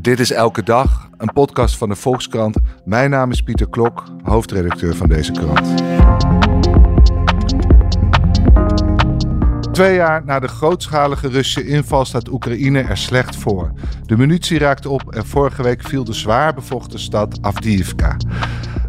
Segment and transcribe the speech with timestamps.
[0.00, 2.56] Dit is Elke Dag, een podcast van de Volkskrant.
[2.84, 5.82] Mijn naam is Pieter Klok, hoofdredacteur van deze krant.
[9.72, 13.72] Twee jaar na de grootschalige Russische inval staat Oekraïne er slecht voor.
[14.06, 18.16] De munitie raakt op en vorige week viel de zwaar bevochten stad Avdiivka.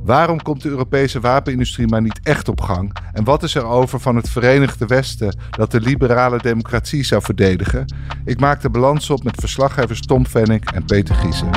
[0.04, 2.96] Waarom komt de Europese wapenindustrie maar niet echt op gang?
[3.14, 7.86] En wat is er over van het Verenigde Westen dat de liberale democratie zou verdedigen?
[8.26, 11.50] Ik maak de balans op met verslaggevers Tom Vennik en Peter Giesen.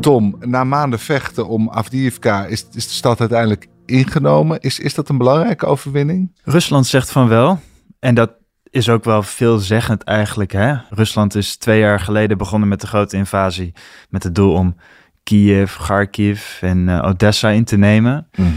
[0.00, 4.60] Tom, na maanden vechten om Avdiivka is, is de stad uiteindelijk ingenomen.
[4.60, 6.30] Is, is dat een belangrijke overwinning?
[6.42, 7.60] Rusland zegt van wel.
[7.98, 8.37] En dat
[8.70, 10.52] is ook wel veelzeggend eigenlijk.
[10.52, 10.74] Hè?
[10.90, 13.72] Rusland is twee jaar geleden begonnen met de grote invasie.
[14.08, 14.76] Met het doel om
[15.22, 18.28] Kiev, Kharkiv en uh, Odessa in te nemen.
[18.34, 18.48] Mhm.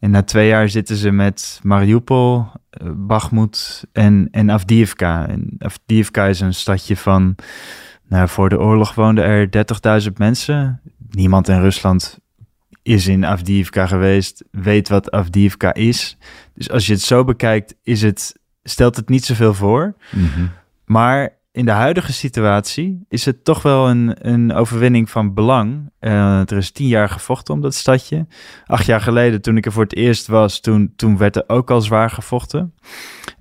[0.00, 2.46] En na twee jaar zitten ze met Mariupol,
[2.82, 5.28] uh, Bakhmut en, en Avdiivka.
[5.28, 7.34] En Avdiivka is een stadje van...
[8.08, 9.48] Nou, voor de oorlog woonden er
[10.06, 10.80] 30.000 mensen.
[11.10, 12.18] Niemand in Rusland
[12.82, 16.16] is in Avdiivka geweest, weet wat Avdiivka is.
[16.54, 19.94] Dus als je het zo bekijkt, is het stelt het niet zoveel voor.
[20.10, 20.46] Mhm.
[20.84, 25.90] Maar in de huidige situatie is het toch wel een, een overwinning van belang.
[26.00, 28.26] Uh, er is tien jaar gevochten om dat stadje.
[28.66, 31.70] Acht jaar geleden, toen ik er voor het eerst was, toen, toen werd er ook
[31.70, 32.74] al zwaar gevochten.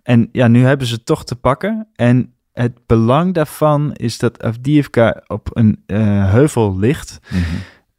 [0.03, 1.87] En ja, nu hebben ze het toch te pakken.
[1.95, 7.19] En het belang daarvan is dat Avdiivka op een uh, heuvel ligt.
[7.29, 7.41] Mhm.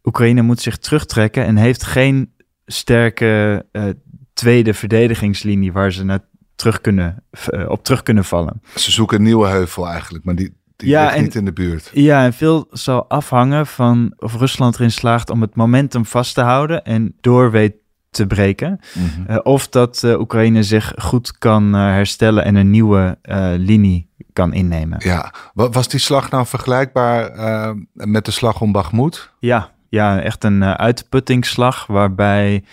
[0.05, 2.33] Oekraïne moet zich terugtrekken en heeft geen
[2.67, 3.85] sterke uh,
[4.33, 7.23] tweede verdedigingslinie waar ze naar terug kunnen,
[7.55, 8.63] uh, op terug kunnen vallen.
[8.75, 11.53] Ze zoeken een nieuwe heuvel eigenlijk, maar die, die Ja, ligt en- niet in de
[11.53, 11.91] buurt.
[11.95, 16.41] Ja, en veel zal afhangen van of Rusland erin slaagt om het momentum vast te
[16.41, 17.75] houden en door weet
[18.11, 18.81] te breken.
[18.95, 19.31] Mhm.
[19.33, 23.19] Uh, of dat uh, Oekraïne zich goed kan uh, herstellen en een nieuwe
[23.57, 24.99] linie kan innemen.
[25.03, 29.31] Ja, Wa- was die slag nou vergelijkbaar eh, met de slag om Bakhmut?
[29.39, 32.65] Ja, ja echt een uitputtingsslag waarbij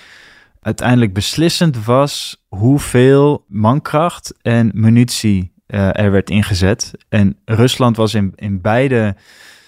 [0.61, 6.91] uiteindelijk beslissend was hoeveel mankracht en munitie uh, er werd ingezet.
[7.09, 9.15] En Rusland was in, in beide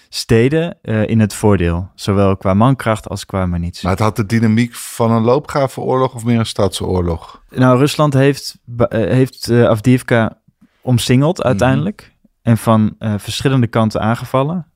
[0.08, 3.82] steden uh, in het voordeel, zowel qua mankracht als qua munitie.
[3.82, 7.42] Maar het had de dynamiek van een loopgravenoorlog of meer een stadsoorlog?
[7.50, 10.38] Nou, Rusland heeft, uh, heeft Avdiivka
[10.80, 12.52] omsingeld uiteindelijk mm -hmm.
[12.52, 14.66] en van verschillende kanten aangevallen.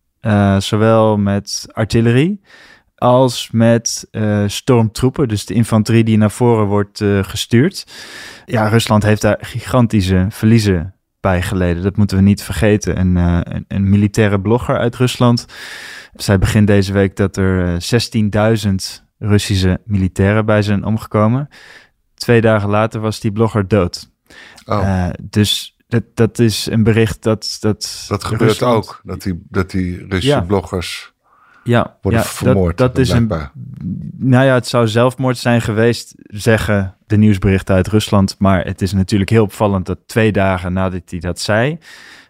[0.58, 2.40] Zowel met artillerie
[2.98, 7.86] als met uh, stormtroepen, dus de infanterie die naar voren wordt uh, gestuurd.
[8.44, 11.82] Ja, Rusland heeft daar gigantische verliezen bij geleden.
[11.82, 13.00] Dat moeten we niet vergeten.
[13.00, 15.46] Een, uh, een, een militaire blogger uit Rusland
[16.14, 17.82] zei begin deze week dat er
[18.66, 18.74] 16.000
[19.18, 21.48] Russische militairen bij zijn omgekomen.
[22.14, 24.10] Twee dagen later was die blogger dood.
[24.64, 25.08] Oh.
[25.22, 27.56] dus dat, dat is een bericht dat...
[27.60, 28.76] Dat, dat gebeurt Rusland...
[28.76, 30.40] ook, dat die, dat die Russische ja.
[30.40, 31.12] bloggers
[31.68, 32.76] ja, worden ja, vermoord.
[32.76, 33.32] Dat, dat is een,
[34.16, 38.36] nou ja, het zou zelfmoord zijn geweest, zeggen de nieuwsberichten uit Rusland.
[38.38, 41.78] Maar het is natuurlijk heel opvallend dat twee dagen nadat hij dat zei,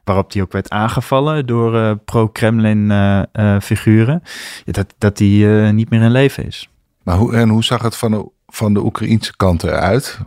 [0.04, 4.22] waarop hij ook werd aangevallen door uh, pro-Kremlin uh, uh, figuren,
[4.64, 6.70] dat, dat hij niet meer in leven is.
[7.02, 10.18] Maar hoe, en hoe zag het van de, van de Oekraïnse kant eruit?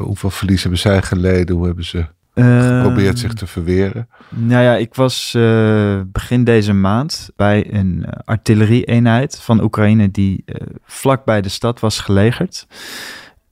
[0.00, 1.56] Hoeveel verlies hebben zij geleden?
[1.56, 4.08] Hoe hebben ze geprobeerd zich te verweren?
[4.28, 10.42] Nou ja, ik was uh, begin deze maand bij een uh, artillerie-eenheid van Oekraïne die
[10.46, 10.54] uh,
[10.84, 12.66] vlak bij de stad was gelegerd.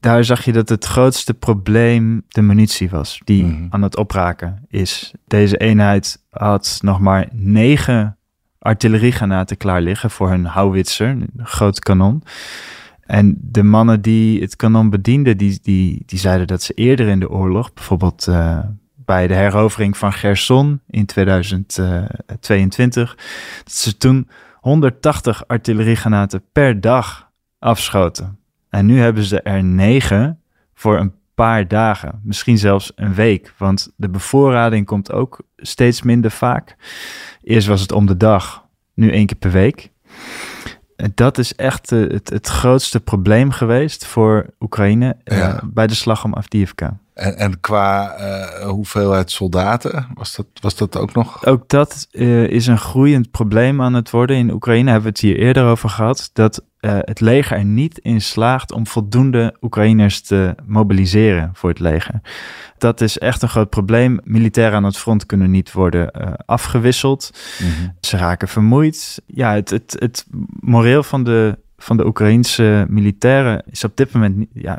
[0.00, 3.53] Daar zag je dat het grootste probleem de munitie was, die Mhm.
[3.53, 3.69] mm -hmm.
[3.71, 5.12] aan het opraken is.
[5.27, 8.16] Deze eenheid had nog maar negen
[8.59, 12.22] artilleriegranaten klaar liggen voor hun houwitser, een groot kanon.
[13.09, 17.21] En de mannen die het kanon bedienden, die, die, die zeiden dat ze eerder in
[17.21, 18.59] de oorlog, bijvoorbeeld uh,
[18.95, 23.17] bij de herovering van Gerson in 2022,
[23.65, 24.29] dat ze toen
[24.61, 28.39] 180 artilleriegranaten per dag afschoten.
[28.69, 30.41] En nu hebben ze er negen
[30.75, 36.31] voor een paar dagen, misschien zelfs een week, want de bevoorrading komt ook steeds minder
[36.31, 36.77] vaak.
[37.43, 38.65] Eerst was het om de dag,
[38.95, 39.91] nu één keer per week
[41.15, 45.60] dat is echt uh, het, het, grootste probleem geweest voor Oekraïne Ja.
[45.65, 46.98] bij de slag om Avdiivka.
[47.18, 51.47] En, en qua uh, hoeveelheid soldaten, was dat, was dat ook nog?
[51.47, 54.36] Ook dat uh, is een groeiend probleem aan het worden.
[54.36, 56.30] In Oekraïne hebben we het hier eerder over gehad.
[56.32, 61.78] Dat uh, het leger er niet in slaagt om voldoende Oekraïners te mobiliseren voor het
[61.78, 62.20] leger.
[62.78, 64.20] Dat is echt een groot probleem.
[64.24, 67.30] Militairen aan het front kunnen niet worden uh, afgewisseld.
[67.59, 67.88] Mhm.
[68.00, 69.22] Ze raken vermoeid.
[69.26, 70.26] Ja, het, het, het
[70.60, 74.78] moreel van de, van de Oekraïnse militairen is op dit moment ja,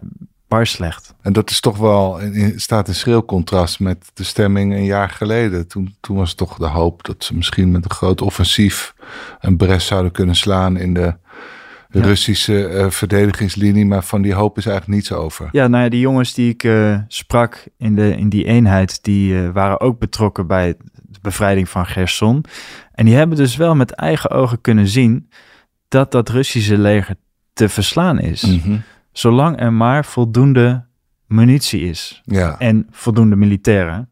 [0.49, 1.13] bar slecht.
[1.21, 5.09] En dat is toch wel, in, staat in schril contrast met de stemming een jaar
[5.09, 5.67] geleden.
[5.67, 8.93] Toen, toen was toch de hoop dat ze misschien met een groot offensief
[9.39, 11.13] een bres zouden kunnen slaan in de
[11.89, 13.85] Russische uh, verdedigingslinie.
[13.85, 15.49] Maar van die hoop is eigenlijk niets over.
[15.51, 19.33] Ja, nou ja, die jongens die ik uh, sprak in, de, in die eenheid, die
[19.33, 22.45] uh, waren ook betrokken bij de bevrijding van Gerson.
[22.91, 25.29] En die hebben dus wel met eigen ogen kunnen zien
[25.87, 27.15] dat dat Russische leger
[27.53, 28.41] te verslaan is.
[28.41, 28.83] Mm -hmm.
[29.11, 30.85] Zolang er maar voldoende
[31.27, 32.21] munitie is.
[32.23, 32.59] Ja.
[32.59, 34.09] En voldoende militairen.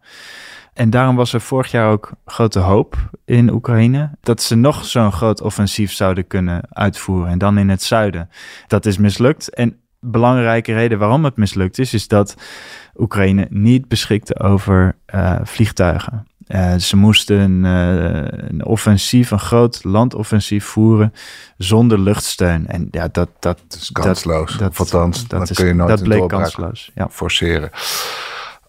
[0.73, 5.11] En daarom was er vorig jaar ook grote hoop in Oekraïne dat ze nog zo'n
[5.11, 7.31] groot offensief zouden kunnen uitvoeren.
[7.31, 8.29] En dan in het zuiden.
[8.67, 9.53] Dat is mislukt.
[9.53, 12.35] En belangrijke reden waarom het mislukt is, is dat
[12.95, 16.27] Oekraïne niet beschikte over uh, vliegtuigen.
[16.47, 21.13] Uh, ze moesten uh, een offensief, een groot landoffensief voeren
[21.57, 22.67] zonder luchtsteun.
[22.67, 24.51] En ja, dat, dat, dat is kansloos.
[24.51, 26.91] Dat, dat, althans, dat, dat is, kun je nooit dat bleek kansloos.
[26.95, 27.09] Ja.
[27.09, 27.69] Forceren.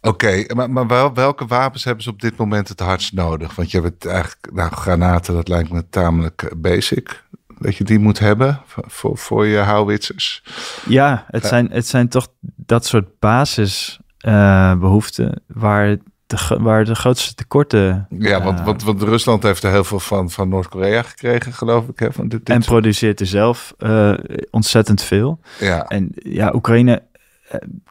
[0.01, 3.55] Oké, okay, maar, maar wel, welke wapens hebben ze op dit moment het hardst nodig?
[3.55, 7.25] Want je hebt het eigenlijk, nou, granaten, dat lijkt me tamelijk basic.
[7.60, 10.43] Dat je die moet hebben voor, voor je houwitsers.
[10.87, 15.96] Ja, het, zijn, het zijn toch dat soort basisbehoeften uh, waar
[16.26, 18.06] de, waar de grootste tekorten.
[18.19, 21.88] Ja, want, uh, want, want Rusland heeft er heel veel van, van Noord-Korea gekregen, geloof
[21.88, 21.99] ik.
[21.99, 24.14] Hè, van dit, dit en produceert er zelf uh,
[24.50, 25.40] ontzettend veel.
[25.60, 25.87] Ja.
[25.87, 27.02] En ja, Oekraïne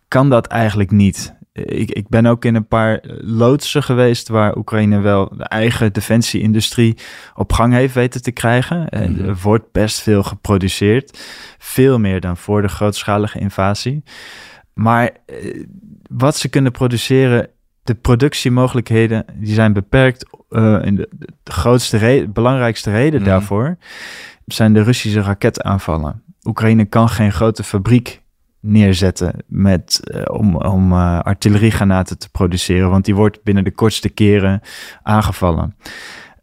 [0.07, 1.35] kan dat eigenlijk niet.
[1.65, 6.97] Ik, ik ben ook in een paar loodsen geweest waar Oekraïne wel de eigen defensieindustrie
[7.35, 8.89] op gang heeft weten te krijgen.
[8.89, 9.27] En mm -hmm.
[9.27, 11.19] er wordt best veel geproduceerd.
[11.57, 14.03] Veel meer dan voor de grootschalige invasie.
[14.73, 15.11] Maar
[16.09, 17.49] wat ze kunnen produceren
[17.87, 20.25] de productiemogelijkheden die zijn beperkt.
[20.49, 21.09] Uh, en de,
[21.43, 23.25] de grootste belangrijkste reden mm.
[23.25, 23.77] daarvoor
[24.45, 26.23] zijn de Russische raketaanvallen.
[26.43, 28.21] Oekraïne kan geen grote fabriek
[28.67, 34.09] neerzetten met, uh, om, om uh, artilleriegranaten te produceren, want die wordt binnen de kortste
[34.09, 34.61] keren
[35.03, 35.75] aangevallen.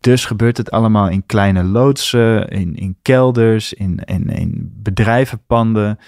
[0.01, 5.99] Dus gebeurt het allemaal in kleine loodsen, in, in kelders, in, in, in bedrijvenpanden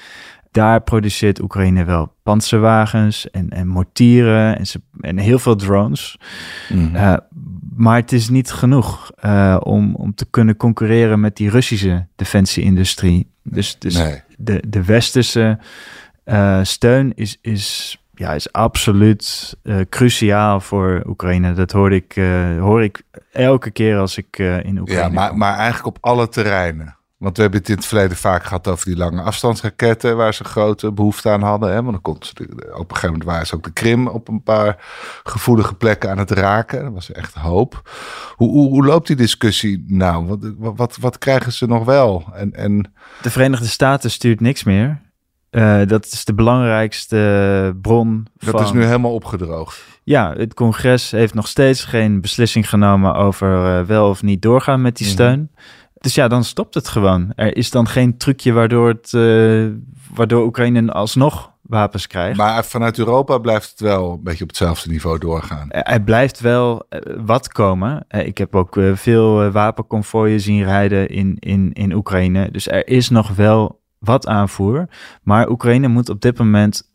[0.56, 6.18] daar produceert Oekraïne wel panzerwagens en, en mortieren en, ze, en heel veel drones.
[6.68, 6.94] Mm -hmm.
[6.94, 7.16] uh,
[7.76, 13.30] maar het is niet genoeg uh, om, om te kunnen concurreren met die Russische defensieindustrie.
[13.42, 14.22] Dus, dus nee.
[14.36, 15.58] de, de westerse
[16.26, 19.56] uh, steun is, is, ja, is absoluut
[19.88, 21.52] cruciaal voor Oekraïne.
[21.52, 22.14] Dat hoor ik,
[22.58, 23.02] hoor ik
[23.32, 26.96] elke keer als ik in Oekraïne Ja, maar, maar eigenlijk op alle terreinen.
[27.16, 30.44] Want we hebben het in het verleden vaak gehad over die lange afstandsraketten, waar ze
[30.44, 31.68] grote behoefte aan hadden.
[31.68, 31.74] Hè?
[31.74, 32.32] Want dan komt ze,
[32.72, 34.76] op een gegeven moment waren ze ook de Krim op een paar
[35.22, 36.82] gevoelige plekken aan het raken.
[36.82, 37.90] Dat was echt hoop.
[38.34, 40.26] Hoe, hoe, hoe loopt die discussie nou?
[40.26, 42.24] Wat, wat, wat krijgen ze nog wel?
[42.34, 42.92] En, en...
[43.22, 45.00] De Verenigde Staten stuurt niks meer.
[45.50, 48.26] Uh, dat is de belangrijkste bron.
[48.38, 48.62] Dat van...
[48.62, 49.82] is nu helemaal opgedroogd.
[50.04, 54.82] Ja, het congres heeft nog steeds geen beslissing genomen over uh, wel of niet doorgaan
[54.82, 55.38] met die steun.
[55.38, 55.64] Mm -hmm.
[55.94, 57.32] Dus ja, dan stopt het gewoon.
[57.34, 59.66] Er is dan geen trucje waardoor, het, uh,
[60.14, 62.36] waardoor Oekraïne alsnog wapens krijgt.
[62.36, 65.70] Maar vanuit Europa blijft het wel een beetje op hetzelfde niveau doorgaan.
[65.70, 66.86] Er blijft wel
[67.24, 68.04] wat komen.
[68.08, 72.50] Ik heb ook veel wapenconvooien zien rijden in, in, in Oekraïne.
[72.50, 74.88] Dus er is nog wel wat aanvoer.
[75.22, 76.88] Maar Oekraïne moet op dit moment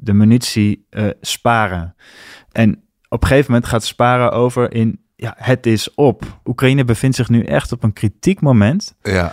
[0.00, 0.86] de munitie
[1.20, 1.94] sparen.
[2.52, 6.40] En op een gegeven moment gaat sparen over in ja, het is op.
[6.44, 8.94] Oekraïne bevindt zich nu echt op een kritiek moment.
[9.02, 9.32] Ja,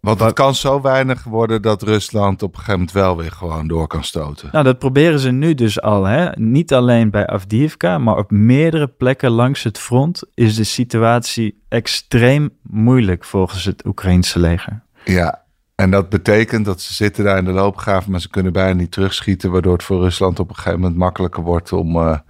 [0.00, 3.68] want het kan zo weinig worden dat Rusland op een gegeven moment wel weer gewoon
[3.68, 4.48] door kan stoten.
[4.52, 6.04] Nou, dat proberen ze nu dus al.
[6.04, 6.30] Hè?
[6.34, 12.50] Niet alleen bij Avdiivka, maar op meerdere plekken langs het front is de situatie extreem
[12.62, 14.82] moeilijk volgens het Oekraïnse leger.
[15.04, 15.41] Ja,
[15.74, 18.92] en dat betekent dat ze zitten daar in de loopgraven, maar ze kunnen bijna niet
[18.92, 22.20] terugschieten, waardoor het voor Rusland op een gegeven moment makkelijker wordt om...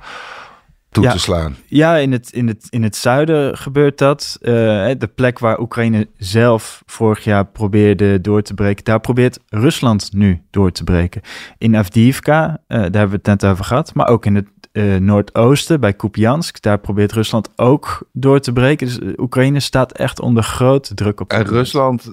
[0.93, 1.57] Toe ja, te slaan.
[1.67, 4.39] Ja, in het, in het, in het zuiden gebeurt dat.
[4.41, 4.53] Uh,
[4.99, 10.43] de plek waar Oekraïne zelf vorig jaar probeerde door te breken, daar probeert Rusland nu
[10.51, 11.21] door te breken.
[11.59, 14.97] In Avdiivka, uh, daar hebben we het net over gehad, maar ook in het uh,
[14.97, 18.87] noordoosten, bij Kupiansk, daar probeert Rusland ook door te breken.
[18.87, 21.31] Dus Oekraïne staat echt onder grote druk op.
[21.31, 22.11] En Rusland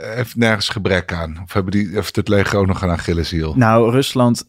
[0.00, 1.40] heeft nergens gebrek aan?
[1.44, 3.54] Of hebben die, heeft het leger ook nog een Achilleshiel?
[3.56, 4.44] Nou, Rusland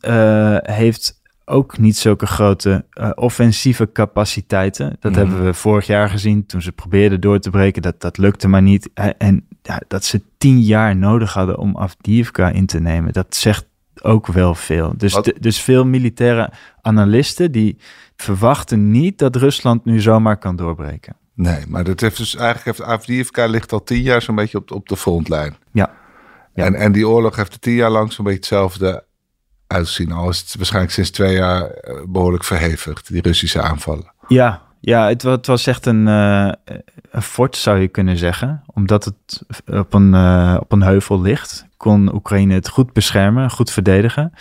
[0.62, 1.19] heeft
[1.50, 4.98] ook niet zulke grote uh, offensieve capaciteiten.
[5.00, 5.18] Dat mm.
[5.18, 7.82] hebben we vorig jaar gezien toen ze probeerden door te breken.
[7.82, 8.90] Dat, dat lukte maar niet.
[9.18, 13.14] En ja, dat ze tien jaar nodig hadden om Afdiivka in te nemen.
[13.14, 13.66] Dat zegt
[14.02, 14.94] ook wel veel.
[14.98, 16.52] Dus, de, dus veel militaire
[16.82, 17.78] analisten die
[18.16, 21.16] verwachten niet dat Rusland nu zomaar kan doorbreken.
[21.34, 24.72] Nee, maar dat heeft dus eigenlijk heeft Avdiivka ligt al tien jaar zo'n beetje op,
[24.72, 25.56] op de frontlijn.
[25.72, 25.92] Ja.
[26.54, 26.66] ja.
[26.66, 29.04] En, en die oorlog heeft tien jaar lang zo'n beetje hetzelfde
[29.70, 30.12] uitzien?
[30.12, 34.12] Al is het waarschijnlijk sinds twee jaar eh, behoorlijk verhevigd, die Russische aanvallen.
[34.28, 36.52] Ja, ja het, wa- het was echt een, eh,
[37.12, 38.64] een fort, zou je kunnen zeggen.
[38.74, 43.72] Omdat het op een, eh, op een heuvel ligt, kon Oekraïne het goed beschermen, goed
[43.72, 44.34] verdedigen.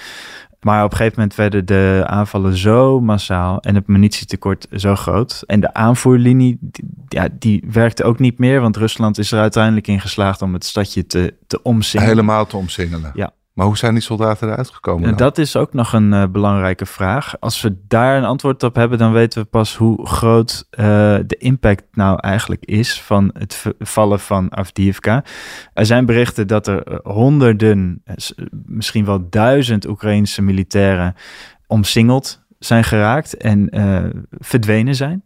[0.61, 5.43] Maar op een gegeven moment werden de aanvallen zo massaal en het munitietekort zo groot.
[5.47, 9.87] En de aanvoerlinie, die, ja, die werkte ook niet meer, want Rusland is er uiteindelijk
[9.87, 12.15] in geslaagd om het stadje te, te omsingelen.
[12.15, 13.11] Helemaal te omsingelen.
[13.15, 13.31] Ja.
[13.59, 15.17] Maar hoe zijn die soldaten eruit gekomen?
[15.17, 17.41] Dat is ook nog een eh, belangrijke vraag.
[17.41, 20.87] Als we daar een antwoord op hebben, dan weten we pas hoe groot eh,
[21.27, 25.25] de impact nou eigenlijk is van het vallen van Avdiivka.
[25.73, 28.03] Er zijn berichten dat er eh, honderden,
[28.67, 31.15] misschien wel duizend Oekraïnse militairen
[31.67, 35.25] omsingeld zijn geraakt en eh, verdwenen zijn.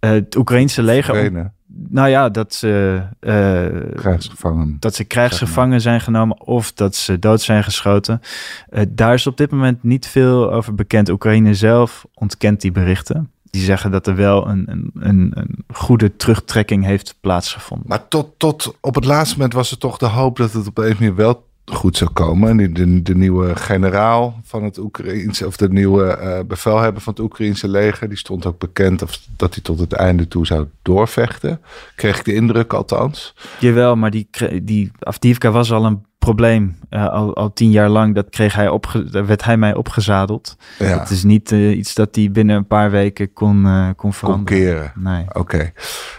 [0.00, 4.76] Het Oekraïnse leger, Verdwenen, nou ja, dat ze eh, krijgsgevangen.
[4.80, 8.20] dat ze krijgsgevangen zijn genomen of dat ze dood zijn geschoten.
[8.68, 11.08] Eh, daar is op dit moment niet veel over bekend.
[11.08, 13.30] Oekraïne zelf ontkent die berichten.
[13.50, 17.88] Die zeggen dat er wel een, een, een, een goede terugtrekking heeft plaatsgevonden.
[17.88, 20.78] Maar tot, tot op het laatste moment was er toch de hoop dat het op
[20.78, 22.74] een manier wel goed zou komen.
[22.74, 27.68] De, de nieuwe generaal van het Oekraïense, of de nieuwe eh, bevelhebber van het Oekraïense
[27.68, 31.60] leger, die stond ook bekend of, dat hij tot het einde toe zou doorvechten.
[31.94, 33.34] Kreeg ik de indruk althans.
[33.60, 34.28] Jawel, maar die,
[34.62, 36.76] die Avdiivka was al een probleem.
[36.88, 40.56] Eh, al, al tien jaar lang, dat kreeg hij opge, werd hij mij opgezadeld.
[40.78, 44.12] Ja, Het is niet eh, iets dat hij binnen een paar weken kon, kon kon
[44.12, 44.60] veranderen.
[44.62, 44.92] keren.
[44.94, 45.24] Nee.
[45.32, 45.72] Oké.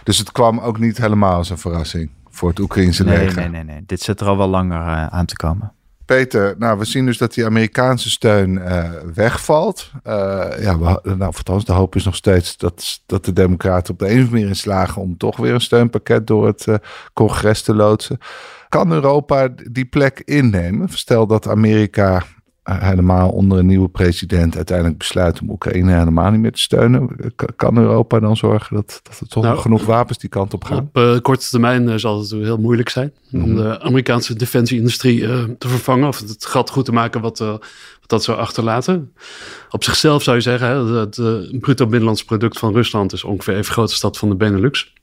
[0.04, 3.36] Dus het kwam ook niet helemaal als een verrassing voor het Oekraïense Nee, leger.
[3.40, 3.82] nee, nee, nee.
[3.86, 5.72] Dit zit er al wel langer eh, aan te komen.
[6.04, 9.90] Peter, nou, we zien dus dat die Amerikaanse steun eh, wegvalt.
[10.02, 10.14] Eh,
[10.60, 14.04] ja, we, nou, althans, de hoop is nog steeds dat, dat de Democraten op de
[14.04, 16.66] een of andere manier in slagen om toch weer een steunpakket door het
[17.12, 18.18] congres te loodsen.
[18.68, 20.88] Kan Europa die plek innemen?
[20.88, 22.22] Stel dat Amerika
[22.72, 27.10] helemaal onder een nieuwe president uiteindelijk besluit om Oekraïne helemaal niet meer te steunen.
[27.56, 30.78] Kan Europa dan zorgen dat, dat er toch Nou, genoeg wapens die kant op gaan?
[30.78, 33.56] Op eh, korte termijn eh, zal het heel moeilijk zijn om Mhm.
[33.56, 38.06] de Amerikaanse defensieindustrie eh, te vervangen of het gat goed te maken wat, eh, wat
[38.06, 39.12] dat zou achterlaten.
[39.70, 43.56] Op zichzelf zou je zeggen, hè, dat het bruto binnenlands product van Rusland is ongeveer
[43.56, 44.94] even groot als dat van de Benelux.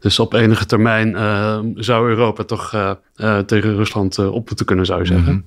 [0.00, 4.66] Dus op enige termijn eh, zou Europa toch eh, eh, tegen Rusland eh, op moeten
[4.66, 5.32] kunnen, zou je zeggen.
[5.32, 5.40] Mhm.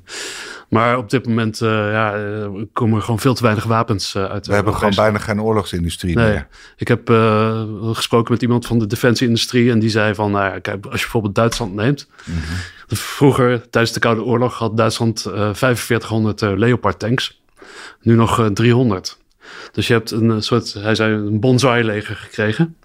[0.70, 4.26] Maar op dit moment eh, ja, eh, komen er gewoon veel te weinig wapens eh,
[4.26, 4.48] uit.
[4.48, 6.30] We hebben gewoon bijna geen oorlogsindustrie Nee.
[6.30, 6.48] meer.
[6.78, 7.08] Ik heb
[7.94, 11.02] gesproken met iemand van de defensieindustrie en die zei van, nou ja, kijk, als je
[11.02, 12.08] bijvoorbeeld Duitsland neemt.
[12.88, 17.42] Vroeger, tijdens de Koude Oorlog, had Duitsland eh 4500 eh, Leopard tanks.
[18.02, 19.18] Nu nog eh, 300.
[19.72, 22.76] Dus je hebt een soort, hij zei, een bonsai-leger gekregen.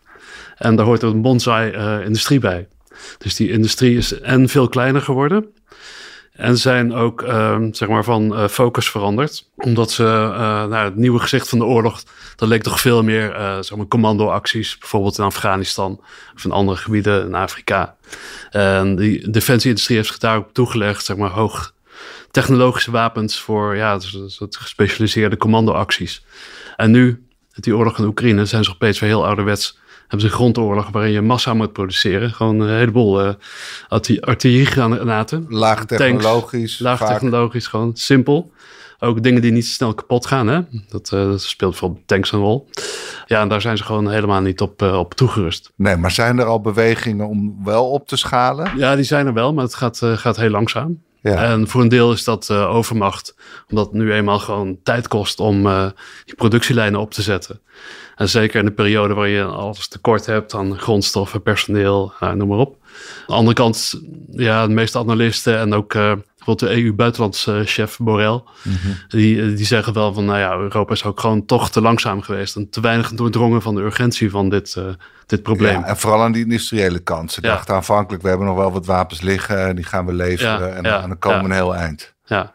[0.57, 2.69] En daar hoort een bonsai-industrie bij.
[3.19, 5.47] Dus die industrie is en veel kleiner geworden.
[6.35, 9.50] En zijn ook ehm, zeg maar van eh, focus veranderd.
[9.57, 10.03] Omdat ze
[10.69, 12.03] nou, het nieuwe gezicht van de oorlog.
[12.37, 14.79] Dat leek toch veel meer eh zeg maar commandoacties.
[14.79, 16.00] Bijvoorbeeld in Afghanistan
[16.35, 17.97] of in andere gebieden in Afrika.
[18.50, 21.05] En die defensieindustrie heeft zich daarop toegelegd.
[21.05, 21.75] Zeg maar hoog
[22.35, 26.25] technologische wapens voor ja, dus een soort gespecialiseerde commandoacties.
[26.76, 29.79] En nu, met die oorlog in Oekraïne, zijn ze opeens weer heel ouderwets.
[30.14, 32.30] Hebben ze een grondoorlog waarin je massa moet produceren.
[32.30, 33.35] Gewoon een heleboel
[33.88, 35.47] arti- artilleriegranaten.
[35.49, 36.78] Laag technologisch.
[36.78, 37.09] Laag vaak.
[37.09, 38.52] technologisch, gewoon simpel.
[38.99, 40.47] Ook dingen die niet snel kapot gaan.
[40.47, 40.61] Hè?
[40.88, 42.68] Dat, eh, dat speelt bijvoorbeeld tanks een rol.
[43.26, 45.73] Ja, en daar zijn ze gewoon helemaal niet op, eh, op toegerust.
[45.76, 48.71] Nee, maar zijn er al bewegingen om wel op te schalen?
[48.76, 51.02] Ja, die zijn er wel, maar het gaat, gaat heel langzaam.
[51.33, 51.43] Ja.
[51.43, 53.35] En voor een deel is dat eh, overmacht,
[53.71, 55.87] omdat het nu eenmaal gewoon tijd kost om eh,
[56.25, 57.61] die productielijnen op te zetten.
[58.16, 62.49] En zeker in de periode waarin je alles tekort hebt aan grondstoffen, personeel, nou, noem
[62.49, 62.76] maar op.
[62.81, 64.00] Aan de andere kant,
[64.31, 65.95] ja, de meeste analisten en ook
[66.45, 68.43] bijvoorbeeld de EU-buitenlandschef Borrell,
[69.09, 72.57] die, die zeggen wel van, nou ja, Europa is ook gewoon toch te langzaam geweest
[72.57, 74.85] en te weinig doordrongen van de urgentie van dit, eh,
[75.27, 75.81] dit probleem.
[75.81, 77.33] Ja, en vooral aan die industriële kant.
[77.33, 77.49] Ze Ja.
[77.49, 80.83] dachten aanvankelijk, we hebben nog wel wat wapens liggen en die gaan we leveren.
[80.83, 82.15] Ja, en, dan komen een heel eind.
[82.27, 82.53] ja.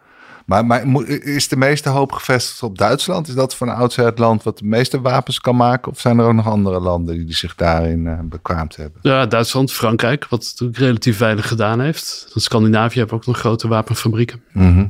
[0.50, 3.28] Maar, maar is de meeste hoop gevestigd op Duitsland?
[3.28, 5.92] Is dat van oudsher het land wat de meeste wapens kan maken?
[5.92, 9.00] Of zijn er ook nog andere landen die zich daarin eh, bekwaamd hebben?
[9.02, 12.32] Ja, Duitsland, Frankrijk, wat natuurlijk relatief weinig gedaan heeft.
[12.36, 14.42] Scandinavië heeft ook nog grote wapenfabrieken.
[14.52, 14.86] Mhm.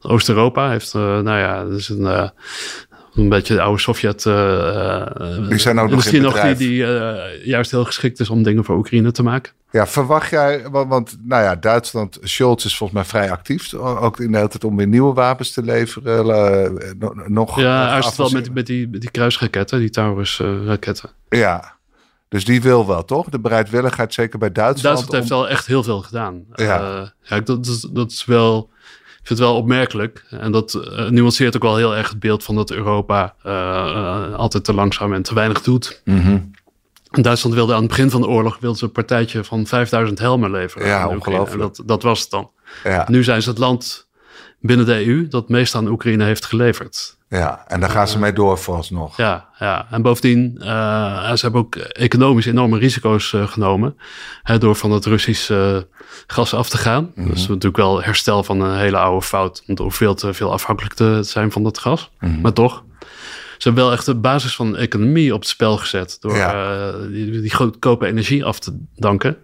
[0.00, 2.28] Oost-Europa heeft, eh, nou ja, dat is een, eh,
[3.14, 4.26] een beetje de oude Sovjet.
[4.26, 8.64] eh, eh, Die zijn ook nog die, die eh, juist heel geschikt is om dingen
[8.64, 9.52] voor Oekraïne te maken.
[9.70, 13.74] Ja, verwacht jij, want, want nou ja, Duitsland, Scholz is volgens mij vrij actief.
[13.74, 16.26] Ook in de hele tijd om weer nieuwe wapens te leveren.
[16.98, 21.10] no- nog Ja, het wel met, met, die, met die kruisraketten, die Taurus-raketten.
[21.28, 21.76] Ja,
[22.28, 23.28] dus die wil wel, toch?
[23.28, 24.82] De bereidwilligheid, zeker bij Duitsland.
[24.96, 26.44] Duitsland heeft wel echt heel veel gedaan.
[26.54, 27.12] Ja.
[27.22, 28.70] Ja, dat, is, dat is wel
[29.24, 30.24] Ik vind het wel opmerkelijk.
[30.30, 34.64] En dat uh, nuanceert ook wel heel erg het beeld van dat Europa uh, altijd
[34.64, 36.02] te langzaam en te weinig doet.
[36.04, 36.52] Mm
[37.10, 40.50] Duitsland wilde aan het begin van de oorlog wilde ze een partijtje van 5000 helmen
[40.50, 40.86] leveren.
[40.86, 41.60] Ja, ongelooflijk.
[41.60, 42.50] Dat, dat was het dan.
[42.84, 43.06] Ja.
[43.10, 44.08] Nu zijn ze het land
[44.60, 47.16] binnen de EU dat meest aan Oekraïne heeft geleverd.
[47.38, 49.16] Ja, en daar gaan ze mee door vooralsnog.
[49.16, 49.86] Ja, ja.
[49.90, 53.96] en bovendien, uh, ze hebben ook economisch enorme risico's uh, genomen.
[54.42, 57.12] Hè, door van het Russische uh, gas af te gaan.
[57.14, 57.28] Mhm.
[57.28, 59.62] Dat is natuurlijk wel herstel van een hele oude fout.
[59.66, 62.10] Om door veel te veel afhankelijk te zijn van dat gas.
[62.20, 62.40] Mhm.
[62.40, 62.84] Maar toch,
[63.58, 66.16] ze hebben wel echt de basis van de economie op het spel gezet.
[66.20, 66.76] Door Ja.
[66.88, 69.36] eh, die, die goedkope energie af te danken.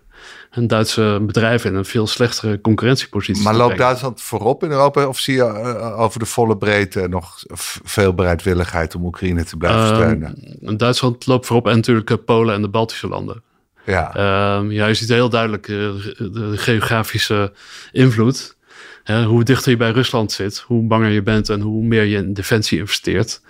[0.50, 3.78] En Duitse bedrijven in een veel slechtere concurrentiepositie Maar loopt.
[3.78, 5.07] Duitsland voorop in Europa?
[5.07, 7.42] Of zie je eh, over de volle breedte nog
[7.85, 10.76] veel bereidwilligheid om Oekraïne te blijven Ehm, steunen?
[10.76, 13.42] Duitsland loopt voorop en natuurlijk eh, Polen en de Baltische landen.
[13.85, 15.76] Ja, Ehm, ja, je ziet heel duidelijk eh,
[16.16, 17.52] de geografische
[17.92, 18.57] invloed.
[19.04, 22.16] Hè, hoe dichter je bij Rusland zit, hoe banger je bent en hoe meer je
[22.16, 23.40] in defensie investeert.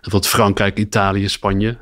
[0.00, 1.76] Wat Frankrijk, Italië, Spanje.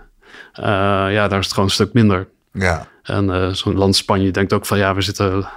[0.53, 2.29] ja, daar is het gewoon een stuk minder.
[2.53, 5.49] ja, En eh, zo'n land Spanje denkt ook van ja, we zitten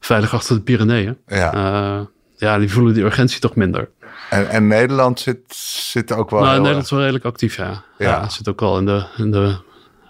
[0.00, 1.16] veilig achter de Pyreneeën.
[1.26, 1.52] ja.
[1.54, 3.90] Eh, ja, die voelen die urgentie toch minder.
[4.30, 5.38] En, en Nederland zit,
[5.90, 7.82] zit ook wel heel Nederland is wel redelijk actief, ja.
[7.98, 8.28] Ja.
[8.28, 9.56] zit ook wel in de, in de,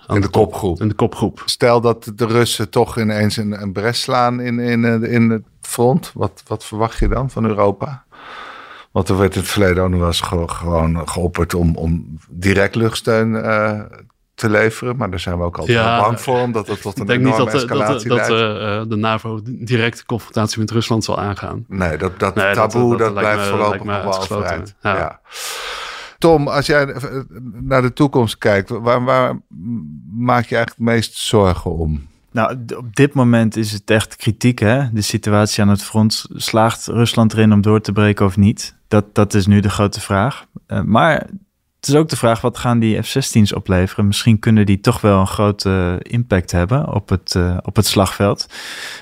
[0.09, 0.81] in de kopgroep.
[0.81, 1.43] in de kopgroep.
[1.45, 5.43] Stel dat de Russen toch ineens een, een bres slaan in, in, eh, in het
[5.61, 6.11] front.
[6.15, 8.05] Wat, wat verwacht je dan van Europa?
[8.93, 12.19] Want er werd in het verleden ook nog wel eens ge- gewoon geopperd om, om
[12.31, 13.81] direct luchtsteun eh,
[14.39, 14.97] te leveren.
[14.97, 17.19] Maar daar zijn we ook altijd Ja, bang voor, omdat het tot Ik een denk
[17.25, 18.59] niet enorme dat, de- dat, escalatie de- dat leidt.
[18.61, 21.65] eh, eh, de NAVO direct confrontatie met Rusland zal aangaan.
[21.69, 24.43] Nee, dat, dat Nee, dat- taboe, dat, dat blijft me- voorlopig nog wel.
[24.83, 24.97] Ja.
[24.97, 25.21] Ja.
[26.19, 27.03] Tom, als jij eh,
[27.61, 29.41] naar de toekomst kijkt, waar, waar
[30.13, 32.07] maak je eigenlijk het meest zorgen om?
[32.33, 34.93] Nou, op dit moment is het echt kritiek, hè?
[34.93, 36.27] De situatie aan het front.
[36.35, 38.77] Slaagt Rusland erin om door te breken of niet?
[38.89, 40.45] Dat, dat is nu de grote vraag.
[40.67, 41.27] Eh, maar
[41.81, 44.07] het is ook de vraag, wat gaan die F-16's opleveren?
[44.07, 48.47] Misschien kunnen die toch wel een grote impact hebben op het, eh, op het slagveld.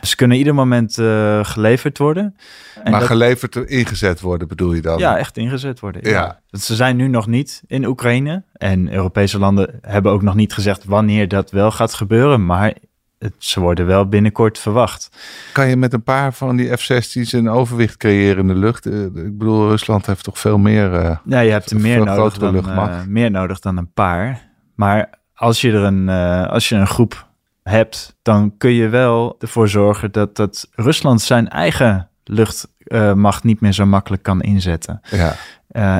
[0.02, 2.36] Ze kunnen ieder moment eh, geleverd worden.
[2.82, 4.98] En maar dat- geleverd ingezet worden, bedoel je dan?
[4.98, 6.10] ja, echt ingezet worden.
[6.10, 6.40] Ja.
[6.50, 8.42] Ze zijn nu nog niet in Oekraïne.
[8.52, 12.46] En Europese landen hebben ook nog niet gezegd wanneer dat wel gaat gebeuren.
[12.46, 12.74] Maar
[13.18, 15.08] het, ze worden wel binnenkort verwacht.
[15.52, 18.86] Kan je met een paar van die F-16's een overwicht creëren in de lucht?
[18.86, 20.94] Eh, Ik bedoel, Rusland heeft toch veel meer...
[20.94, 22.90] eh, Ja, je hebt er meer nodig, dan, luchtmacht.
[23.00, 24.48] eh, meer nodig dan een paar.
[24.74, 26.08] Maar als je er een,
[26.48, 27.26] als je een groep
[27.62, 33.72] hebt, dan kun je wel ervoor zorgen dat, dat Rusland zijn eigen luchtmacht niet meer
[33.72, 35.00] zo makkelijk kan inzetten.
[35.10, 35.34] ja.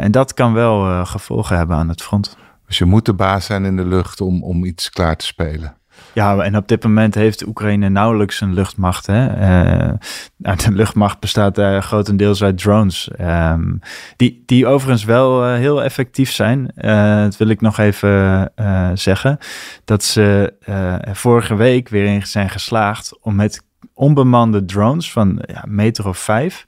[0.00, 2.36] En dat kan wel gevolgen hebben aan het front.
[2.66, 5.76] Dus je moet de baas zijn in de lucht om, om iets klaar te spelen.
[6.16, 9.06] Ja, en op dit moment heeft Oekraïne nauwelijks een luchtmacht.
[9.06, 9.26] Hè?
[9.26, 9.92] Eh,
[10.36, 13.10] nou, de luchtmacht bestaat uh, grotendeels uit drones.
[13.20, 13.80] Um,
[14.16, 16.70] die, die overigens wel uh, heel effectief zijn.
[17.24, 18.50] Dat wil ik nog even
[18.94, 19.38] zeggen.
[19.84, 20.52] Dat ze
[21.12, 23.62] vorige week weer in zijn geslaagd om met
[23.94, 26.66] onbemande drones van ja, meter of vijf.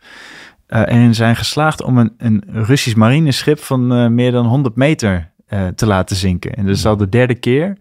[0.66, 5.30] En zijn geslaagd om een, een Russisch marineschip van meer dan 100 meter
[5.74, 6.54] te laten zinken.
[6.54, 7.76] En dat is al de derde keer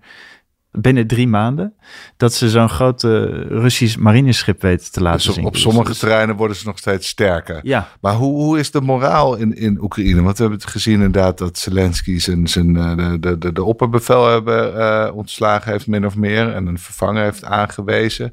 [0.71, 1.73] binnen drie maanden
[2.17, 5.53] dat ze zo'n grote Russisch marineschip weten te laten dus op, zinken.
[5.53, 7.59] op sommige dus, terreinen worden ze nog steeds sterker.
[7.63, 7.87] Ja.
[8.01, 10.21] Maar hoe, hoe is de moraal in, in Oekraïne?
[10.21, 14.75] Want we hebben het gezien inderdaad dat Zelensky zijn, zijn, de, de, de, de opperbevelhebber
[14.77, 18.31] uh, ontslagen heeft, min of meer, en een vervanger heeft aangewezen.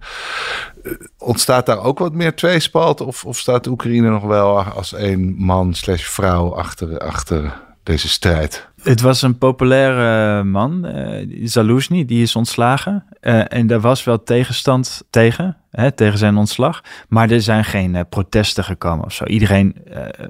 [0.83, 3.01] Uh, ontstaat daar ook wat meer tweespalt?
[3.01, 8.68] Of, of staat Oekraïne nog wel als één man slash vrouw achter, achter deze strijd?
[8.85, 13.05] Het was een populaire man, uh, Zaluzny, die is ontslagen.
[13.20, 16.83] Uh, en daar was wel tegenstand tegen, hè, tegen zijn ontslag.
[17.09, 19.25] Maar er zijn geen uh, protesten gekomen of zo.
[19.25, 19.75] Iedereen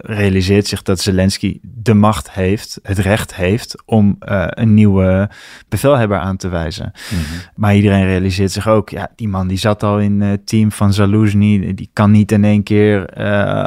[0.00, 5.30] realiseert zich dat Zelensky de macht heeft, het recht heeft om een nieuwe
[5.68, 6.92] bevelhebber aan te wijzen.
[7.10, 7.26] Mm-hmm.
[7.54, 10.92] Maar iedereen realiseert zich ook, ja, die man die zat al in het team van
[10.92, 11.74] Zaluzny.
[11.74, 13.06] Die kan niet in één keer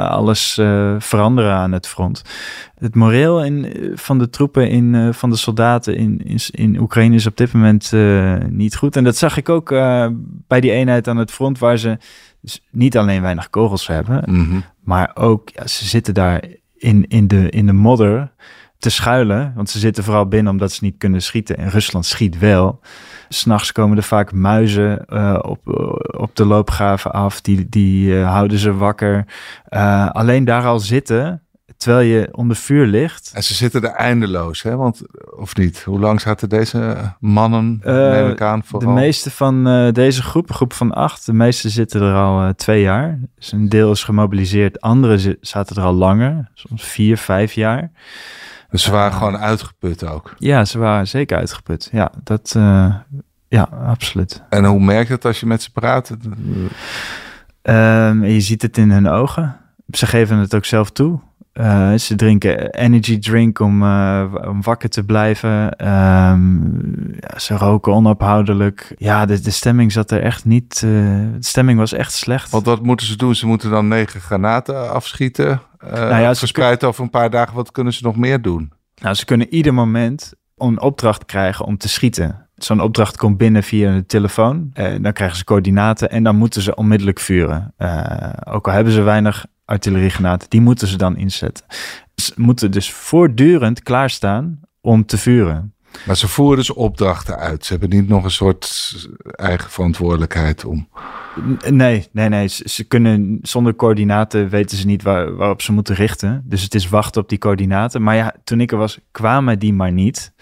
[0.08, 0.52] alles
[0.98, 2.22] veranderen aan het front.
[2.78, 6.80] Het moreel in, van de troepen in in, uh, van de soldaten in, in, in,
[6.80, 8.96] Oekraïne is op dit moment uh, niet goed.
[8.96, 10.08] En dat zag ik ook uh,
[10.46, 11.98] bij die eenheid aan het front, waar ze
[12.40, 14.64] dus niet alleen weinig kogels hebben, mm-hmm.
[14.84, 16.44] maar ook ja, ze zitten daar
[16.76, 18.32] in, in, de, in de modder
[18.78, 19.52] te schuilen.
[19.56, 21.56] Want ze zitten vooral binnen omdat ze niet kunnen schieten.
[21.56, 22.80] En Rusland schiet wel.
[23.28, 25.60] S'nachts komen er vaak muizen uh, op,
[26.18, 27.40] op de loopgraven af.
[27.40, 29.24] Die, die uh, houden ze wakker.
[29.70, 31.42] Uh, alleen daar al zitten
[31.78, 33.30] terwijl je onder vuur ligt.
[33.34, 34.76] En ze zitten er eindeloos, hè?
[34.76, 35.02] Want,
[35.36, 35.82] of niet?
[35.82, 38.92] Hoe lang zaten deze mannen, Uh, neem ik aan, De vooral?
[38.92, 42.48] meeste van eh, deze groep, een groep van acht, de meeste zitten er al eh,
[42.48, 43.18] twee jaar.
[43.36, 47.90] Dus een deel is gemobiliseerd, anderen zaten er al langer, soms vier, vijf jaar.
[48.70, 50.34] Dus ze waren gewoon uitgeput ook.
[50.38, 51.88] Ja, ze waren zeker uitgeput.
[51.92, 52.56] Ja, dat,
[53.48, 54.42] ja, absoluut.
[54.48, 56.16] En hoe merk je het als je met ze praat?
[57.62, 59.56] Ehm, je ziet het in hun ogen.
[59.90, 61.20] Ze geven het ook zelf toe.
[61.58, 65.76] Eh, ze drinken energy drink om, eh, om wakker te blijven.
[65.76, 66.56] Ehm,
[67.20, 68.94] ja, ze roken onophoudelijk.
[68.96, 70.74] Ja, de, de stemming zat er echt niet.
[70.74, 72.50] eh, de stemming was echt slecht.
[72.50, 73.34] Want wat moeten ze doen?
[73.34, 75.60] Ze moeten dan negen granaten afschieten.
[75.90, 77.54] Nou ja, verspreid over een paar dagen.
[77.54, 78.72] Wat kunnen ze nog meer doen?
[79.02, 82.46] Nou, ze kunnen ieder moment een opdracht krijgen om te schieten.
[82.54, 84.70] Zo'n opdracht komt binnen via de telefoon.
[85.00, 87.74] Dan krijgen ze coördinaten en dan moeten ze onmiddellijk vuren.
[88.44, 91.64] Ook al hebben ze weinig artilleriegranaten, die moeten ze dan inzetten.
[92.14, 95.72] Ze moeten dus voortdurend klaarstaan om te vuren.
[96.06, 97.64] Maar ze voeren dus opdrachten uit.
[97.64, 98.94] Ze hebben niet nog een soort
[99.30, 100.88] eigen verantwoordelijkheid om.
[101.70, 102.46] Nee, nee, nee.
[102.48, 106.42] Ze, ze kunnen zonder coördinaten weten ze niet waar, waarop ze moeten richten.
[106.44, 108.02] Dus het is wachten op die coördinaten.
[108.02, 110.32] Maar ja, toen ik er was, kwamen die maar niet.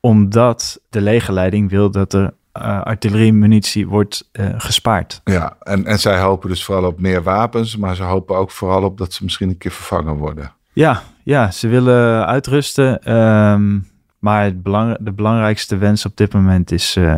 [0.00, 5.20] Omdat de legerleiding wil dat er uh, artilleriemunitie wordt uh, gespaard.
[5.24, 7.76] Ja, en, en zij hopen dus vooral op meer wapens.
[7.76, 10.52] Maar ze hopen ook vooral op dat ze misschien een keer vervangen worden.
[10.72, 13.16] Ja, ja ze willen uitrusten.
[13.16, 17.16] Um, maar het belang, de belangrijkste wens op dit moment is uh,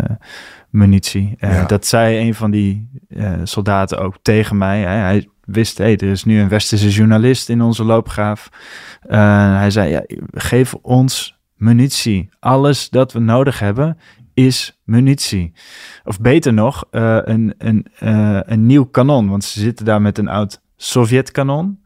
[0.70, 1.36] munitie.
[1.38, 1.64] Ja.
[1.64, 2.88] Dat zei een van die
[3.44, 4.80] soldaten ook tegen mij.
[4.80, 4.86] Hè.
[4.86, 8.48] Hij wist, hey, er is nu een westerse journalist in onze loopgraaf.
[9.06, 12.28] hij zei, ja, geef ons munitie.
[12.40, 13.98] Alles dat we nodig hebben
[14.34, 15.52] is munitie.
[16.04, 17.86] Of beter nog, een, een,
[18.46, 19.28] een nieuw kanon.
[19.28, 21.82] Want ze zitten daar met een oud Sovjet-kanon.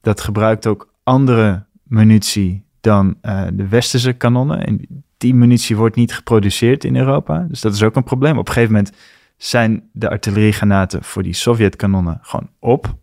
[0.00, 4.66] Dat gebruikt ook andere munitie dan uh, de westerse kanonnen.
[4.66, 7.46] En die munitie wordt niet geproduceerd in Europa.
[7.48, 8.38] Dus dat is ook een probleem.
[8.38, 8.94] Op een gegeven moment
[9.36, 12.94] zijn de artilleriegranaten voor die Sovjet-kanonnen gewoon op.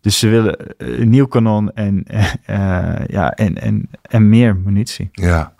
[0.00, 2.04] Dus ze willen een nieuw kanon en,
[3.06, 5.08] ja, en, en, en meer munitie.
[5.12, 5.54] Ja.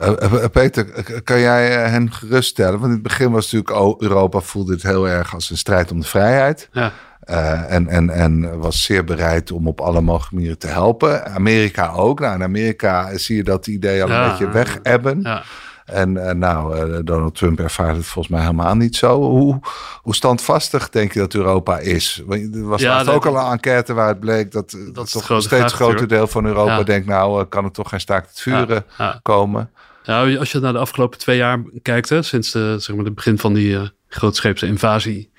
[0.00, 0.86] Uh, Peter,
[1.24, 2.72] kan jij hen geruststellen?
[2.72, 6.00] Want in het begin was natuurlijk Europa voelde het heel erg als een strijd om
[6.00, 6.68] de vrijheid.
[6.72, 6.92] Ja.
[7.30, 11.26] Uh, en, en, en was zeer bereid om op alle mogelijke manieren te helpen.
[11.26, 12.20] Amerika ook.
[12.20, 15.20] Nou, in Amerika zie je dat idee al ja, een beetje weg hebben.
[15.22, 15.42] Ja.
[15.84, 19.20] En uh, nou, uh, Donald Trump ervaart het volgens mij helemaal niet zo.
[19.20, 19.60] Hoe,
[20.02, 22.22] hoe standvastig denk je dat Europa is?
[22.28, 25.42] Er was ja, ook al een enquête waar het bleek dat, dat, dat toch een
[25.42, 26.82] steeds groter deel van Europa ja.
[26.82, 27.06] denkt...
[27.06, 28.84] nou, kan er toch geen staakt het vuren
[29.22, 29.70] komen?
[30.08, 33.14] Ja, als je naar de afgelopen twee jaar kijkt, hè, sinds de, zeg maar, het
[33.14, 35.30] begin van die uh, grootscheepse invasie,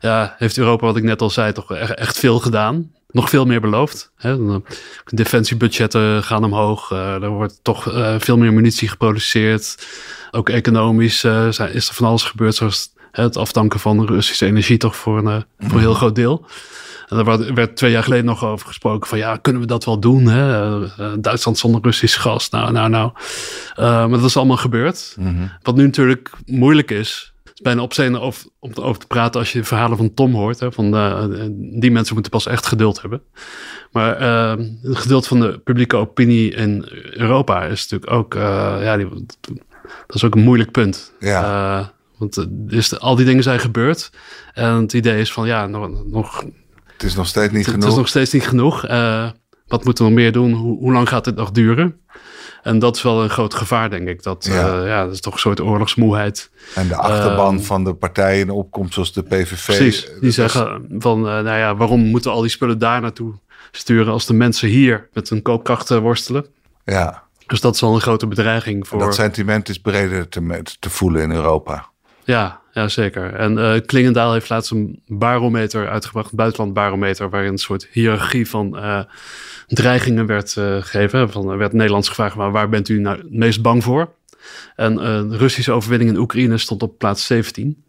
[0.00, 2.92] ja, heeft Europa, wat ik net al zei, toch echt, echt veel gedaan.
[3.10, 4.12] Nog veel meer beloofd.
[4.16, 4.36] Hè.
[4.36, 4.62] De
[5.04, 6.90] defensiebudgetten gaan omhoog.
[6.90, 7.82] Uh, er wordt toch
[8.18, 9.86] veel meer munitie geproduceerd.
[10.30, 14.96] Ook economisch is er van alles gebeurd, zoals hè, het aftanken van Russische energie toch
[14.96, 16.46] voor een, voor een heel groot deel.
[17.08, 20.00] En daar werd twee jaar geleden nog over gesproken van ja, kunnen we dat wel
[20.00, 20.26] doen?
[20.26, 20.78] Hè?
[20.80, 23.10] Uh, Duitsland zonder Russisch gas, nou, nou, nou.
[23.78, 25.14] Uh, maar dat is allemaal gebeurd.
[25.16, 25.28] Mhm.
[25.28, 25.50] Mm -hmm.
[25.62, 29.64] Wat nu natuurlijk moeilijk is, is bijna opzijde of, om over te praten als je
[29.64, 30.60] verhalen van Tom hoort.
[30.60, 30.72] Hè?
[30.72, 31.24] Van uh,
[31.80, 33.22] die mensen moeten pas echt geduld hebben.
[33.92, 34.20] Maar
[34.82, 38.34] het geduld van de publieke opinie in Europa is natuurlijk ook,
[38.82, 39.08] ja, die,
[40.06, 41.12] dat is ook een moeilijk punt.
[41.20, 41.92] Ja.
[42.16, 44.10] want is, al die dingen zijn gebeurd.
[44.54, 46.44] En het idee is van ja, nog, nog
[46.98, 47.82] het is nog steeds niet het, genoeg.
[47.82, 48.88] Het is nog steeds niet genoeg.
[48.88, 49.30] Uh,
[49.66, 50.52] wat moeten we nog meer doen?
[50.52, 52.00] Hoe, hoe, lang gaat dit nog duren?
[52.62, 54.22] En dat is wel een groot gevaar, denk ik.
[54.22, 54.80] Dat, ja.
[54.80, 56.50] Uh, ja, dat is toch een soort oorlogsmoeheid.
[56.74, 59.64] En de achterban uh, van de partijen in opkomst zoals de PVV.
[59.64, 63.34] Precies, die zeggen van, nou ja, waarom moeten al die spullen daar naartoe
[63.70, 64.12] sturen...
[64.12, 66.46] als de mensen hier met hun koopkracht worstelen?
[66.84, 67.22] Ja.
[67.46, 69.00] Dus dat is wel een grote bedreiging voor...
[69.00, 71.88] En dat sentiment is breder te, te voelen in Europa.
[72.24, 73.34] Ja, ja zeker.
[73.34, 78.76] En uh, Klingendaal heeft laatst een barometer uitgebracht, een buitenlandbarometer, waarin een soort hiërarchie van
[78.76, 79.00] uh,
[79.66, 81.30] dreigingen werd uh, gegeven.
[81.30, 84.12] Van, er werd Nederlands gevraagd, maar waar bent u nou het meest bang voor?
[84.76, 84.94] En
[85.28, 87.84] de Russische overwinning in Oekraïne stond op plaats 17.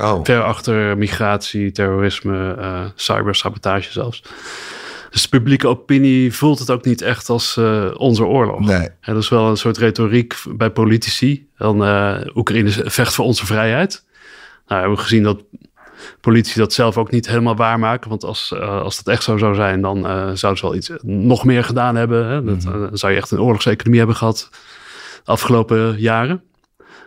[0.00, 0.20] Oh.
[0.22, 4.22] Ver achter migratie, terrorisme, cybersabotage zelfs.
[5.10, 8.60] Dus de publieke opinie voelt het ook niet echt als uh, onze oorlog.
[8.60, 8.88] Nee.
[9.00, 11.48] En dat is wel een soort retoriek bij politici.
[11.56, 14.04] Dan uh, Oekraïne vecht voor onze vrijheid.
[14.70, 15.42] Nou, we hebben gezien dat
[16.20, 18.08] politici dat zelf ook niet helemaal waarmaken.
[18.10, 19.96] Want als, uh, als dat echt zo zou zijn, dan
[20.36, 22.26] zouden ze wel iets nog meer gedaan hebben.
[22.26, 22.44] Hè?
[22.44, 22.78] Dat, Mhm.
[22.80, 24.48] Dan zou je echt een oorlogseconomie hebben gehad
[25.24, 26.42] de afgelopen jaren.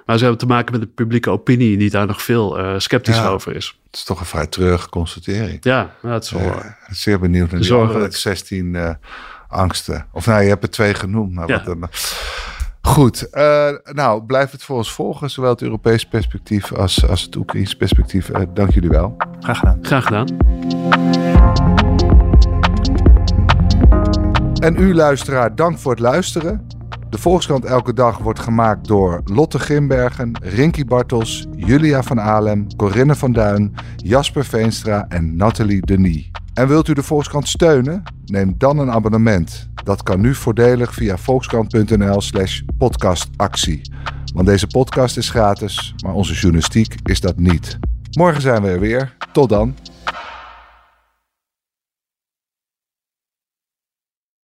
[0.06, 3.16] Maar ze hebben te maken met de publieke opinie die daar nog veel uh, sceptisch
[3.16, 3.28] Ja.
[3.28, 3.78] over is.
[3.86, 5.58] Het is toch een vrij treurige constatering.
[5.64, 6.62] Ja, nou, het is wel...
[6.90, 8.90] Zeer benieuwd naar die andere 16 eh,
[9.48, 10.08] angsten.
[10.12, 11.34] Of nou, je hebt er twee genoemd.
[11.34, 11.56] Maar Ja.
[11.56, 11.90] wat dan?
[12.88, 17.36] Goed, eh, nou blijf het voor ons volgen, zowel het Europese perspectief als, als het
[17.36, 18.30] Oekraïns perspectief.
[18.30, 19.16] Eh, dank jullie wel.
[19.40, 19.78] Graag gedaan.
[19.82, 20.28] Graag gedaan.
[24.60, 26.68] En u luisteraar, dank voor het luisteren.
[27.10, 33.16] De Volkskrant Elke Dag wordt gemaakt door Lotte Grimbergen, Rinky Bartels, Julia van Alem, Corinne
[33.16, 36.32] van Duin, Jasper Veenstra en Nathalie Denis.
[36.54, 38.04] En wilt u de Volkskrant steunen?
[38.26, 39.70] Neem dan een abonnement.
[39.84, 43.82] Dat kan nu voordelig via volkskrant.nl slash podcastactie.
[44.34, 47.80] Want deze podcast is gratis, maar onze journalistiek is dat niet.
[48.18, 49.16] Morgen zijn we er weer.
[49.32, 49.76] Tot dan.